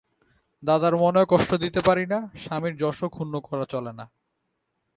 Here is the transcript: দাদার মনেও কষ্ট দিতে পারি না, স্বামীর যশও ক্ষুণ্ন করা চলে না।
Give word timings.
দাদার 0.63 0.93
মনেও 0.95 1.25
কষ্ট 1.25 1.51
দিতে 1.63 1.79
পারি 1.87 2.05
না, 2.05 2.19
স্বামীর 2.35 2.73
যশও 2.75 3.07
ক্ষুণ্ন 3.09 3.33
করা 3.39 3.65
চলে 3.65 3.91
না। 3.99 4.05